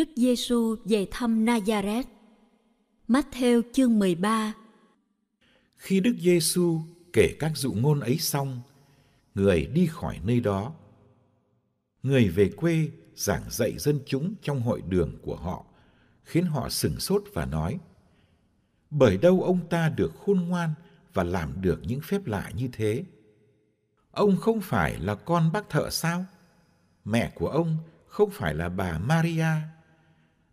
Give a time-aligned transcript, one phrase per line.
[0.00, 2.04] Đức Giêsu về thăm Nazareth.
[3.08, 4.54] Matthew chương 13
[5.76, 6.80] Khi Đức Giêsu
[7.12, 8.60] kể các dụ ngôn ấy xong,
[9.34, 10.72] người đi khỏi nơi đó.
[12.02, 15.64] Người về quê giảng dạy dân chúng trong hội đường của họ,
[16.22, 17.78] khiến họ sừng sốt và nói,
[18.90, 20.70] bởi đâu ông ta được khôn ngoan
[21.12, 23.04] và làm được những phép lạ như thế?
[24.10, 26.24] Ông không phải là con bác thợ sao?
[27.04, 29.46] Mẹ của ông không phải là bà Maria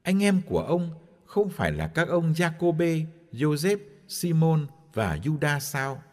[0.07, 0.89] anh em của ông
[1.25, 6.03] không phải là các ông Jacobe, Joseph, Simon và Judas sao?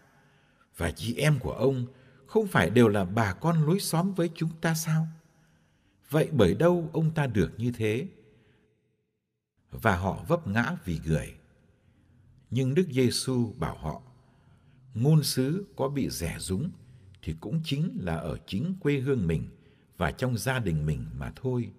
[0.77, 1.87] Và chị em của ông
[2.27, 5.07] không phải đều là bà con lối xóm với chúng ta sao?
[6.11, 8.09] Vậy bởi đâu ông ta được như thế?
[9.71, 11.35] Và họ vấp ngã vì người.
[12.51, 14.03] Nhưng Đức Giêsu bảo họ,
[14.95, 16.71] ngôn sứ có bị rẻ rúng
[17.23, 19.49] thì cũng chính là ở chính quê hương mình
[19.97, 21.73] và trong gia đình mình mà thôi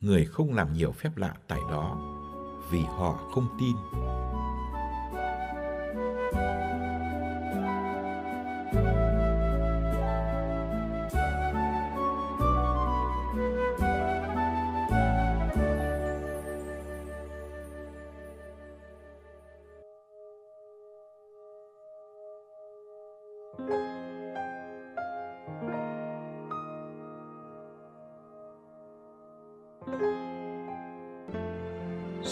[0.00, 1.98] người không làm nhiều phép lạ tại đó
[2.70, 3.76] vì họ không tin.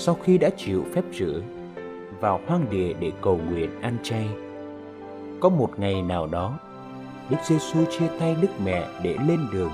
[0.09, 1.41] Sau khi đã chịu phép rửa
[2.21, 4.29] vào hoang địa để cầu nguyện ăn chay.
[5.41, 6.59] Có một ngày nào đó,
[7.31, 9.71] Đức Giêsu chia tay Đức Mẹ để lên đường.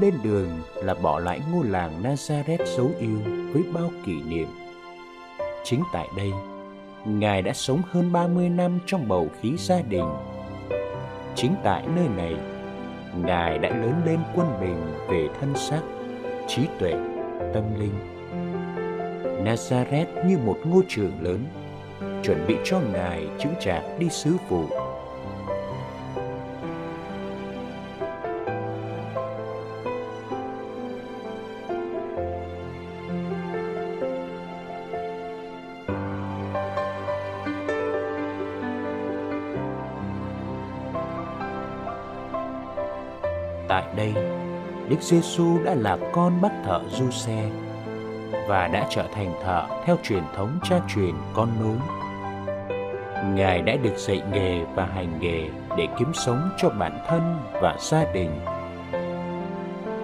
[0.00, 3.18] Lên đường là bỏ lại ngôi làng Nazareth dấu yêu
[3.52, 4.48] với bao kỷ niệm.
[5.64, 6.30] Chính tại đây,
[7.04, 10.06] Ngài đã sống hơn 30 năm trong bầu khí gia đình.
[11.34, 12.36] Chính tại nơi này,
[13.16, 15.82] Ngài đã lớn lên quân bình về thân xác,
[16.48, 16.92] trí tuệ,
[17.54, 18.11] tâm linh
[19.44, 21.44] Nazareth như một ngôi trường lớn,
[22.22, 24.66] chuẩn bị cho Ngài chứng chạc đi sứ vụ.
[43.68, 44.14] Tại đây,
[44.88, 47.50] Đức Giêsu đã là con bác thợ du xe
[48.48, 51.76] và đã trở thành thợ theo truyền thống cha truyền con nối.
[53.34, 57.76] Ngài đã được dạy nghề và hành nghề để kiếm sống cho bản thân và
[57.80, 58.30] gia đình.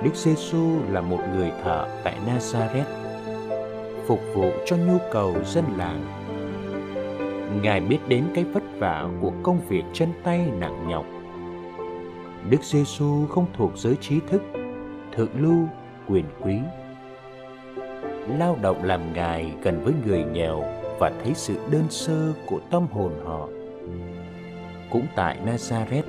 [0.02, 2.84] Đức Giêsu là một người thợ tại Nazareth,
[4.06, 6.04] phục vụ cho nhu cầu dân làng.
[7.62, 11.04] Ngài biết đến cái vất vả của công việc chân tay nặng nhọc.
[12.50, 14.42] Đức Giêsu không thuộc giới trí thức,
[15.12, 15.69] thượng lưu,
[16.08, 16.58] quyền quý
[18.28, 20.64] lao động làm ngài gần với người nghèo
[20.98, 23.48] và thấy sự đơn sơ của tâm hồn họ.
[24.90, 26.02] Cũng tại Nazareth,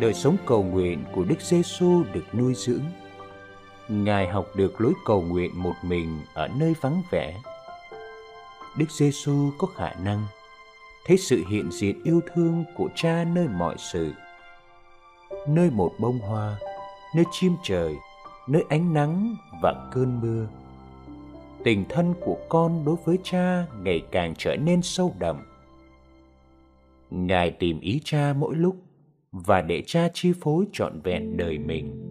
[0.00, 2.84] đời sống cầu nguyện của Đức Giêsu được nuôi dưỡng.
[3.88, 7.36] Ngài học được lối cầu nguyện một mình ở nơi vắng vẻ.
[8.76, 10.26] Đức Giêsu có khả năng
[11.06, 14.12] thấy sự hiện diện yêu thương của Cha nơi mọi sự.
[15.48, 16.56] Nơi một bông hoa,
[17.14, 17.94] nơi chim trời,
[18.46, 20.46] nơi ánh nắng và cơn mưa
[21.64, 25.36] tình thân của con đối với cha ngày càng trở nên sâu đậm.
[27.10, 28.76] Ngài tìm ý cha mỗi lúc
[29.32, 32.09] và để cha chi phối trọn vẹn đời mình.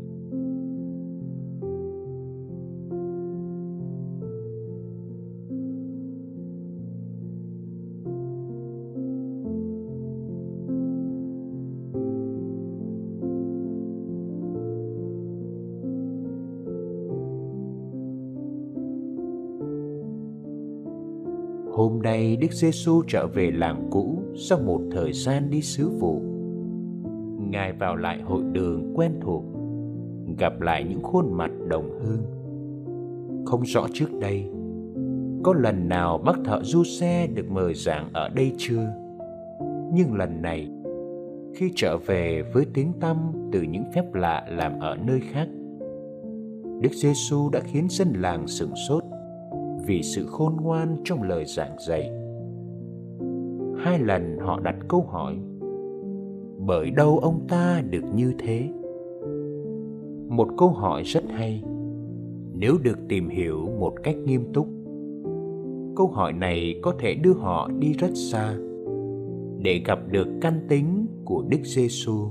[21.79, 26.21] Hôm nay Đức Giêsu trở về làng cũ sau một thời gian đi sứ vụ.
[27.51, 29.43] Ngài vào lại hội đường quen thuộc,
[30.37, 32.23] gặp lại những khuôn mặt đồng hương.
[33.45, 34.45] Không rõ trước đây,
[35.43, 38.93] có lần nào bác thợ du xe được mời giảng ở đây chưa?
[39.93, 40.69] Nhưng lần này,
[41.55, 43.17] khi trở về với tiếng tăm
[43.51, 45.47] từ những phép lạ làm ở nơi khác,
[46.81, 49.03] Đức Giêsu đã khiến dân làng sửng sốt
[49.89, 52.11] vì sự khôn ngoan trong lời giảng dạy.
[53.77, 55.35] Hai lần họ đặt câu hỏi,
[56.67, 58.69] Bởi đâu ông ta được như thế?
[60.27, 61.63] Một câu hỏi rất hay,
[62.53, 64.67] Nếu được tìm hiểu một cách nghiêm túc
[65.95, 68.55] Câu hỏi này có thể đưa họ đi rất xa
[69.61, 72.27] Để gặp được căn tính của Đức Giêsu.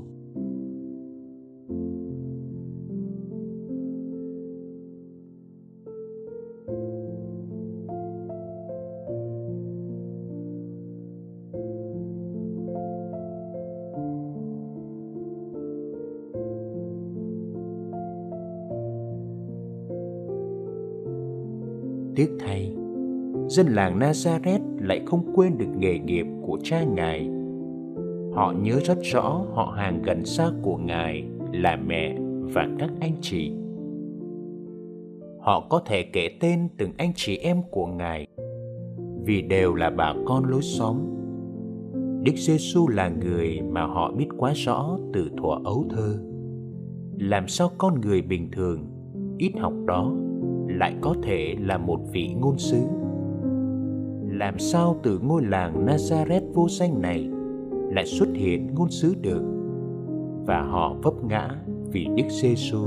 [22.19, 22.73] Tiếc thay,
[23.49, 27.31] dân làng Nazareth lại không quên được nghề nghiệp của cha Ngài.
[28.35, 32.19] Họ nhớ rất rõ họ hàng gần xa của Ngài là mẹ
[32.55, 33.53] và các anh chị.
[35.41, 38.27] Họ có thể kể tên từng anh chị em của Ngài
[39.25, 40.97] vì đều là bà con lối xóm.
[42.23, 46.19] Đức Giêsu là người mà họ biết quá rõ từ thuở ấu thơ.
[47.19, 48.87] Làm sao con người bình thường
[49.39, 50.15] ít học đó
[50.79, 52.81] lại có thể là một vị ngôn sứ.
[54.31, 57.31] Làm sao từ ngôi làng nazareth vô danh này
[57.95, 59.43] lại xuất hiện ngôn sứ được?
[60.47, 61.49] Và họ vấp ngã
[61.93, 62.79] vì đức giê xu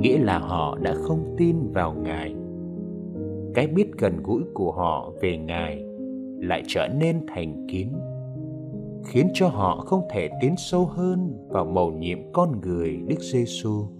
[0.00, 2.34] nghĩa là họ đã không tin vào ngài.
[3.54, 5.84] Cái biết gần gũi của họ về ngài
[6.40, 7.88] lại trở nên thành kín,
[9.04, 13.44] khiến cho họ không thể tiến sâu hơn vào mầu nhiệm con người đức giê
[13.46, 13.99] xu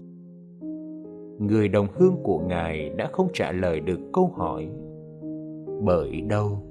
[1.47, 4.69] người đồng hương của ngài đã không trả lời được câu hỏi.
[5.83, 6.70] Bởi đâu?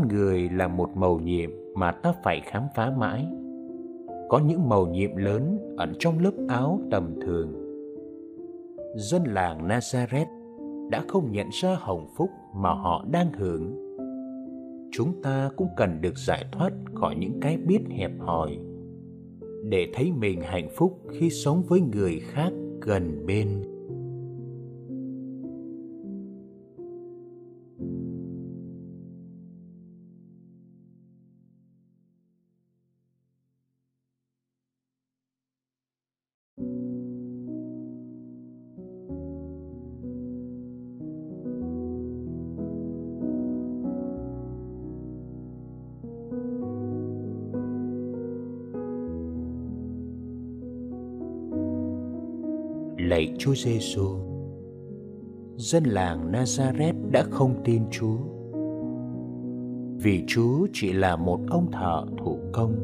[0.00, 3.26] Con người là một mầu nhiệm mà ta phải khám phá mãi.
[4.28, 7.52] Có những màu nhiệm lớn ẩn trong lớp áo tầm thường.
[8.96, 10.26] Dân làng nazareth
[10.90, 13.96] đã không nhận ra hồng phúc mà họ đang hưởng.
[14.92, 18.58] Chúng ta cũng cần được giải thoát khỏi những cái biết hẹp hòi
[19.64, 23.62] để thấy mình hạnh phúc khi sống với người khác gần bên.
[53.10, 54.06] Lạy Chúa Giêsu.
[55.56, 58.16] Dân làng Nazareth đã không tin Chúa.
[60.02, 62.74] Vì Chúa chỉ là một ông thợ thủ công.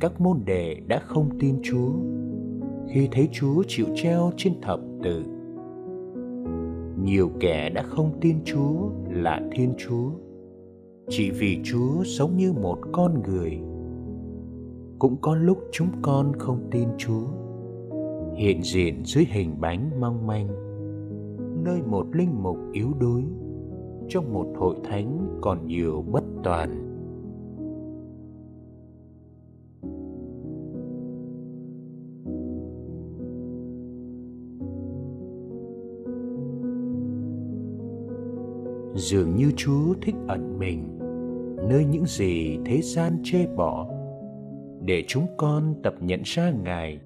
[0.00, 1.92] Các môn đệ đã không tin Chúa
[2.92, 5.22] khi thấy Chúa chịu treo trên thập tự.
[7.02, 10.10] Nhiều kẻ đã không tin Chúa là Thiên Chúa
[11.08, 13.58] chỉ vì Chúa sống như một con người.
[14.98, 17.47] Cũng có lúc chúng con không tin Chúa
[18.38, 20.48] hiện diện dưới hình bánh mong manh.
[21.64, 23.24] Nơi một linh mục yếu đuối,
[24.08, 26.84] trong một hội thánh còn nhiều bất toàn.
[38.94, 40.98] Dường như chúa thích ẩn mình
[41.68, 43.88] nơi những gì thế gian chê bỏ,
[44.84, 47.00] để chúng con tập nhận ra ngài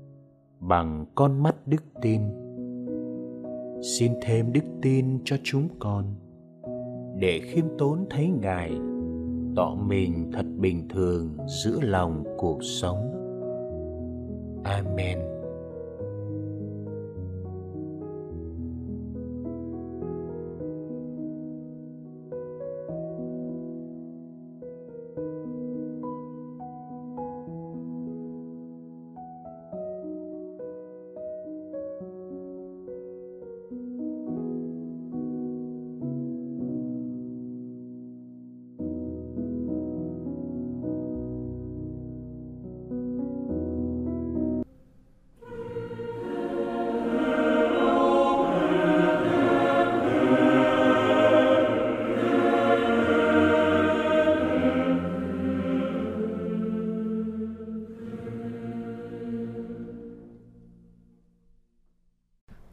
[0.68, 2.20] bằng con mắt đức tin.
[3.82, 6.04] Xin thêm đức tin cho chúng con,
[7.18, 8.72] để khiêm tốn thấy ngài,
[9.56, 13.12] tỏ mình thật bình thường giữa lòng cuộc sống.
[14.64, 15.18] Amen.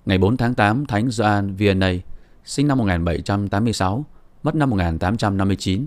[0.05, 2.01] Ngày 4 tháng 8, Thánh Gioan Vianney,
[2.45, 4.05] sinh năm 1786,
[4.43, 5.85] mất năm 1859.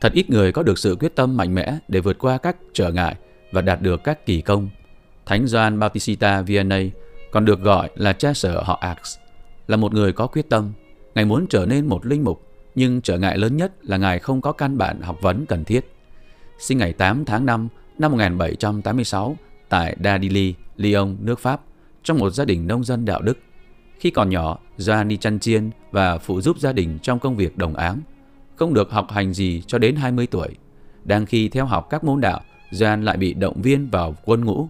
[0.00, 2.92] Thật ít người có được sự quyết tâm mạnh mẽ để vượt qua các trở
[2.92, 3.16] ngại
[3.52, 4.68] và đạt được các kỳ công.
[5.26, 6.90] Thánh Gioan Bautista Vianney
[7.32, 9.18] còn được gọi là cha sở họ Ax,
[9.66, 10.72] là một người có quyết tâm.
[11.14, 12.42] Ngài muốn trở nên một linh mục,
[12.74, 15.92] nhưng trở ngại lớn nhất là Ngài không có căn bản học vấn cần thiết.
[16.58, 19.36] Sinh ngày 8 tháng 5 năm 1786
[19.68, 21.60] tại Dadili, Lyon, nước Pháp,
[22.04, 23.38] trong một gia đình nông dân đạo đức.
[23.98, 27.56] Khi còn nhỏ, Doan đi chăn chiên và phụ giúp gia đình trong công việc
[27.56, 28.00] đồng áng.
[28.56, 30.48] Không được học hành gì cho đến 20 tuổi.
[31.04, 34.68] Đang khi theo học các môn đạo, Doan lại bị động viên vào quân ngũ.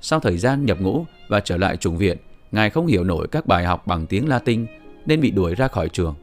[0.00, 2.16] Sau thời gian nhập ngũ và trở lại trùng viện,
[2.52, 4.66] Ngài không hiểu nổi các bài học bằng tiếng Latin
[5.06, 6.14] nên bị đuổi ra khỏi trường.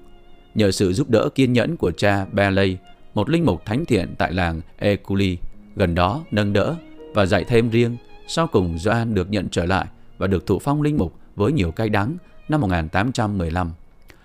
[0.55, 2.77] Nhờ sự giúp đỡ kiên nhẫn của cha Bailey,
[3.13, 5.37] một linh mục thánh thiện tại làng Eculi,
[5.75, 6.75] gần đó nâng đỡ
[7.13, 9.85] và dạy thêm riêng, sau cùng Doan được nhận trở lại
[10.21, 12.17] và được thụ phong linh mục với nhiều cay đắng
[12.49, 13.71] năm 1815.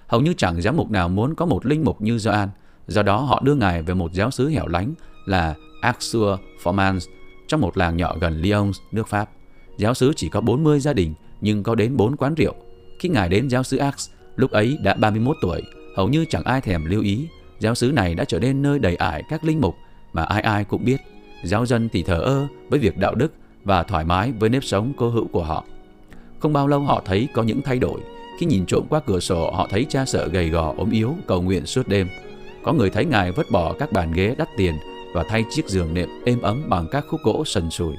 [0.06, 2.48] Hầu như chẳng giám mục nào muốn có một linh mục như Gioan
[2.86, 4.94] do đó họ đưa ngài về một giáo xứ hẻo lánh
[5.26, 7.00] là Axur Formans
[7.48, 9.30] trong một làng nhỏ gần Lyon, nước Pháp.
[9.78, 12.54] Giáo xứ chỉ có 40 gia đình nhưng có đến 4 quán rượu.
[12.98, 15.62] Khi ngài đến giáo xứ Ax lúc ấy đã 31 tuổi,
[15.96, 17.28] hầu như chẳng ai thèm lưu ý.
[17.58, 19.74] Giáo xứ này đã trở nên nơi đầy ải các linh mục
[20.12, 21.00] mà ai ai cũng biết.
[21.44, 23.32] Giáo dân thì thờ ơ với việc đạo đức
[23.64, 25.64] và thoải mái với nếp sống cơ hữu của họ.
[26.38, 28.00] Không bao lâu họ thấy có những thay đổi.
[28.38, 31.42] Khi nhìn trộm qua cửa sổ, họ thấy cha sợ gầy gò ốm yếu cầu
[31.42, 32.08] nguyện suốt đêm.
[32.62, 34.74] Có người thấy ngài vứt bỏ các bàn ghế đắt tiền
[35.14, 37.94] và thay chiếc giường nệm êm ấm bằng các khúc gỗ sần sùi.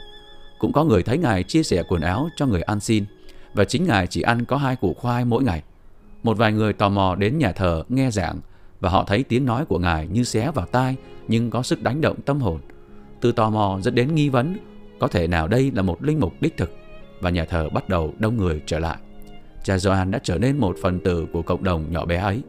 [0.60, 3.06] Cũng có người thấy ngài chia sẻ quần áo cho người ăn xin
[3.53, 5.63] và chính ngài chỉ ăn có hai củ khoai mỗi ngày.
[6.24, 8.39] Một vài người tò mò đến nhà thờ nghe giảng
[8.79, 10.96] và họ thấy tiếng nói của ngài như xé vào tai
[11.27, 12.60] nhưng có sức đánh động tâm hồn.
[13.22, 14.58] Từ tò mò dẫn đến nghi vấn
[15.00, 16.72] có thể nào đây là một linh mục đích thực
[17.21, 18.97] và nhà thờ bắt đầu đông người trở lại.
[19.63, 22.41] Cha Gioan đã trở nên một phần tử của cộng đồng nhỏ bé ấy.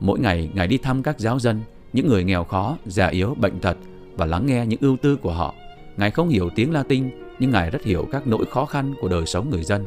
[0.00, 1.60] Mỗi ngày, Ngài đi thăm các giáo dân,
[1.92, 3.76] những người nghèo khó, già yếu, bệnh tật
[4.16, 5.54] và lắng nghe những ưu tư của họ.
[5.96, 9.26] Ngài không hiểu tiếng Latin, nhưng Ngài rất hiểu các nỗi khó khăn của đời
[9.26, 9.84] sống người dân.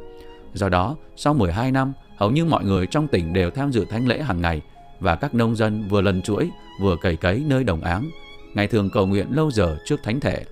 [0.53, 4.07] Do đó, sau 12 năm, hầu như mọi người trong tỉnh đều tham dự thánh
[4.07, 4.61] lễ hàng ngày
[4.99, 6.49] và các nông dân vừa lần chuỗi
[6.81, 8.09] vừa cày cấy nơi đồng áng.
[8.53, 10.45] Ngài thường cầu nguyện lâu giờ trước thánh thể.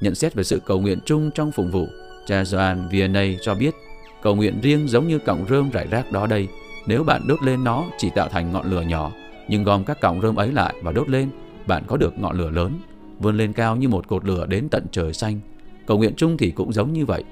[0.00, 1.86] Nhận xét về sự cầu nguyện chung trong phụng vụ,
[2.26, 3.74] cha Joan Vianney cho biết
[4.22, 6.48] cầu nguyện riêng giống như cọng rơm rải rác đó đây.
[6.86, 9.12] Nếu bạn đốt lên nó chỉ tạo thành ngọn lửa nhỏ,
[9.48, 11.28] nhưng gom các cọng rơm ấy lại và đốt lên,
[11.66, 12.78] bạn có được ngọn lửa lớn,
[13.18, 15.40] vươn lên cao như một cột lửa đến tận trời xanh.
[15.86, 17.24] Cầu nguyện chung thì cũng giống như vậy.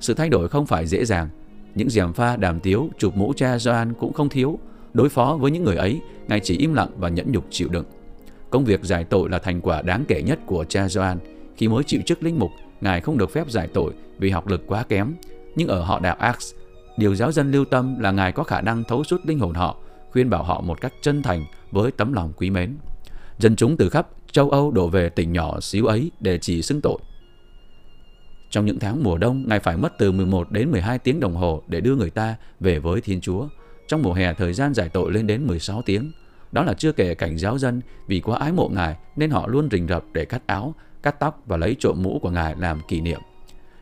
[0.00, 1.28] Sự thay đổi không phải dễ dàng.
[1.74, 4.58] Những gièm pha đàm tiếu, chụp mũ cha Joan cũng không thiếu.
[4.94, 7.84] Đối phó với những người ấy, Ngài chỉ im lặng và nhẫn nhục chịu đựng.
[8.50, 11.16] Công việc giải tội là thành quả đáng kể nhất của cha Joan.
[11.56, 12.50] Khi mới chịu chức linh mục,
[12.82, 15.14] Ngài không được phép giải tội vì học lực quá kém.
[15.56, 16.54] Nhưng ở họ đạo Ax,
[16.96, 19.76] điều giáo dân lưu tâm là Ngài có khả năng thấu suốt linh hồn họ,
[20.10, 22.76] khuyên bảo họ một cách chân thành với tấm lòng quý mến.
[23.38, 26.80] Dân chúng từ khắp châu Âu đổ về tỉnh nhỏ xíu ấy để chỉ xưng
[26.80, 26.98] tội.
[28.50, 31.62] Trong những tháng mùa đông, Ngài phải mất từ 11 đến 12 tiếng đồng hồ
[31.68, 33.48] để đưa người ta về với Thiên Chúa.
[33.88, 36.12] Trong mùa hè, thời gian giải tội lên đến 16 tiếng.
[36.52, 39.68] Đó là chưa kể cảnh giáo dân vì quá ái mộ Ngài nên họ luôn
[39.70, 43.00] rình rập để cắt áo, cắt tóc và lấy trộm mũ của Ngài làm kỷ
[43.00, 43.20] niệm.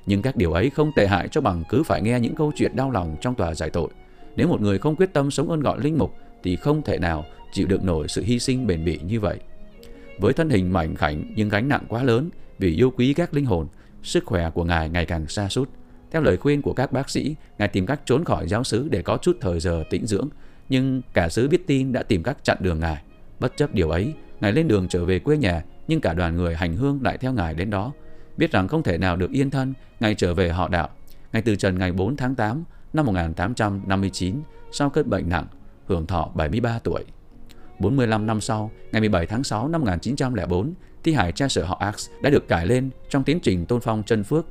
[0.06, 2.76] Nhưng các điều ấy không tệ hại cho bằng cứ phải nghe những câu chuyện
[2.76, 3.88] đau lòng trong tòa giải tội.
[4.36, 7.24] Nếu một người không quyết tâm sống ơn gọi linh mục thì không thể nào
[7.52, 9.38] chịu đựng nổi sự hy sinh bền bỉ như vậy.
[10.18, 13.44] Với thân hình mảnh khảnh nhưng gánh nặng quá lớn vì yêu quý các linh
[13.44, 13.66] hồn,
[14.02, 15.70] sức khỏe của Ngài ngày càng xa sút.
[16.10, 19.02] Theo lời khuyên của các bác sĩ, Ngài tìm cách trốn khỏi giáo xứ để
[19.02, 20.28] có chút thời giờ tĩnh dưỡng,
[20.68, 23.02] nhưng cả xứ biết tin đã tìm cách chặn đường Ngài.
[23.40, 26.54] Bất chấp điều ấy, Ngài lên đường trở về quê nhà, nhưng cả đoàn người
[26.54, 27.92] hành hương lại theo Ngài đến đó.
[28.36, 30.88] Biết rằng không thể nào được yên thân, Ngài trở về họ đạo.
[31.32, 34.42] Ngài từ trần ngày 4 tháng 8 năm 1859
[34.72, 35.46] sau cơn bệnh nặng,
[35.86, 37.04] hưởng thọ 73 tuổi.
[37.78, 42.08] 45 năm sau, ngày 17 tháng 6 năm 1904, thi hài cha sở họ Ax
[42.22, 44.46] đã được cải lên trong tiến trình tôn phong chân phước.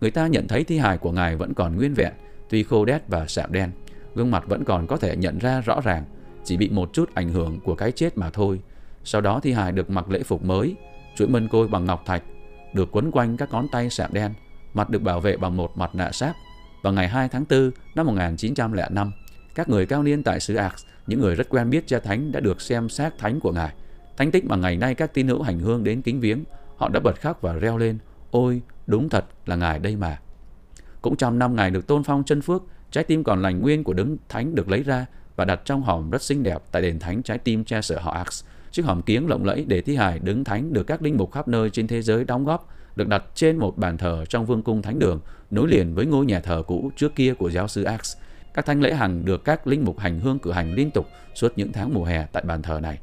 [0.00, 2.12] Người ta nhận thấy thi hài của ngài vẫn còn nguyên vẹn,
[2.50, 3.70] tuy khô đét và sạm đen.
[4.14, 6.04] Gương mặt vẫn còn có thể nhận ra rõ ràng,
[6.44, 8.60] chỉ bị một chút ảnh hưởng của cái chết mà thôi.
[9.04, 10.76] Sau đó thi hài được mặc lễ phục mới,
[11.16, 12.22] chuỗi mân côi bằng ngọc thạch,
[12.74, 14.32] được quấn quanh các ngón tay sạm đen,
[14.74, 16.36] mặt được bảo vệ bằng một mặt nạ sáp.
[16.82, 19.12] Vào ngày 2 tháng 4 năm 1905,
[19.54, 20.72] các người cao niên tại xứ Ax,
[21.06, 23.74] những người rất quen biết cha thánh đã được xem xác thánh của ngài.
[24.16, 26.44] Thánh tích mà ngày nay các tín hữu hành hương đến kính viếng,
[26.76, 27.98] họ đã bật khóc và reo lên,
[28.30, 30.18] ôi, đúng thật là ngài đây mà.
[31.02, 33.92] Cũng trong năm ngài được tôn phong chân phước, trái tim còn lành nguyên của
[33.92, 35.06] đấng thánh được lấy ra
[35.36, 38.12] và đặt trong hòm rất xinh đẹp tại đền thánh trái tim cha sở họ
[38.12, 38.44] Ax.
[38.74, 41.48] Chiếc hòm kiếng lộng lẫy để thi hài đứng thánh được các linh mục khắp
[41.48, 44.82] nơi trên thế giới đóng góp, được đặt trên một bàn thờ trong vương cung
[44.82, 48.16] thánh đường, nối liền với ngôi nhà thờ cũ trước kia của giáo sư Ax.
[48.54, 51.52] Các thánh lễ hằng được các linh mục hành hương cử hành liên tục suốt
[51.56, 52.98] những tháng mùa hè tại bàn thờ này.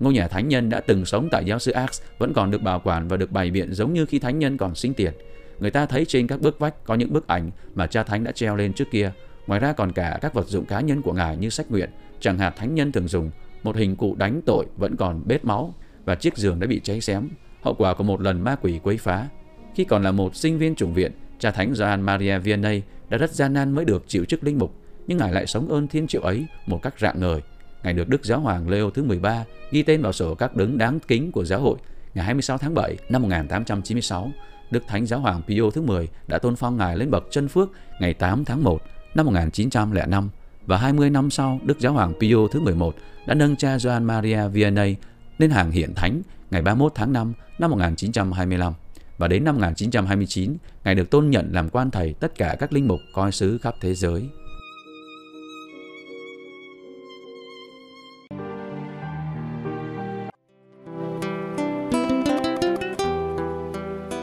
[0.00, 2.80] Ngôi nhà thánh nhân đã từng sống tại giáo sư Axe vẫn còn được bảo
[2.84, 5.12] quản và được bày biện giống như khi thánh nhân còn sinh tiền.
[5.60, 8.32] Người ta thấy trên các bức vách có những bức ảnh mà cha thánh đã
[8.32, 9.12] treo lên trước kia.
[9.46, 11.90] Ngoài ra còn cả các vật dụng cá nhân của ngài như sách nguyện,
[12.20, 13.30] chẳng hạn thánh nhân thường dùng,
[13.66, 17.00] một hình cụ đánh tội vẫn còn bết máu và chiếc giường đã bị cháy
[17.00, 17.28] xém,
[17.62, 19.28] hậu quả của một lần ma quỷ quấy phá.
[19.74, 23.30] Khi còn là một sinh viên chủng viện, cha thánh Gioan Maria Vianney đã rất
[23.30, 24.74] gian nan mới được chịu chức linh mục,
[25.06, 27.40] nhưng ngài lại sống ơn thiên triệu ấy một cách rạng ngời.
[27.82, 30.98] Ngài được Đức Giáo hoàng Leo thứ 13 ghi tên vào sổ các đấng đáng
[31.08, 31.78] kính của giáo hội
[32.14, 34.30] ngày 26 tháng 7 năm 1896.
[34.70, 37.70] Đức Thánh Giáo hoàng Pio thứ 10 đã tôn phong ngài lên bậc chân phước
[38.00, 38.82] ngày 8 tháng 1
[39.14, 40.30] năm 1905
[40.66, 42.94] và 20 năm sau, Đức Giáo hoàng Pio thứ 11
[43.26, 44.96] đã nâng cha Joan Maria Vianney
[45.38, 48.72] lên hàng hiện thánh ngày 31 tháng 5 năm 1925
[49.18, 52.88] và đến năm 1929, Ngài được tôn nhận làm quan thầy tất cả các linh
[52.88, 54.28] mục coi sứ khắp thế giới.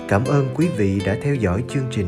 [0.08, 2.08] Cảm ơn quý vị đã theo dõi chương trình.